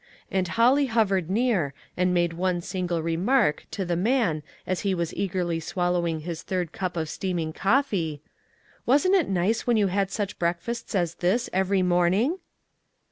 And 0.31 0.47
Holly 0.47 0.87
hovered 0.87 1.29
near, 1.29 1.75
and 1.95 2.11
made 2.11 2.33
one 2.33 2.59
single 2.61 3.03
remark 3.03 3.67
to 3.69 3.85
the 3.85 3.95
man 3.95 4.41
as 4.65 4.79
he 4.79 4.95
was 4.95 5.13
eagerly 5.13 5.59
swallowing 5.59 6.21
his 6.21 6.41
third 6.41 6.71
cup 6.71 6.97
of 6.97 7.07
steam 7.07 7.37
ing 7.37 7.53
coffee: 7.53 8.15
SILKEN 8.83 8.85
COILS. 8.87 9.03
215 9.03 9.13
"Wasn't 9.13 9.27
it 9.29 9.41
nice 9.45 9.67
when 9.67 9.77
you 9.77 9.87
had 9.93 10.09
such 10.09 10.39
breakfasts 10.39 10.95
as 10.95 11.13
this 11.21 11.51
every 11.53 11.83
morning 11.83 12.39